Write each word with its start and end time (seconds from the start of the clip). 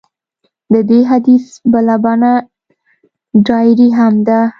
د 0.71 0.73
دې 0.89 0.99
حدیث 1.09 1.45
بله 1.71 1.95
بڼه 2.03 2.33
ډایري 3.47 3.89
هم 3.97 4.13
ده. 4.27 4.39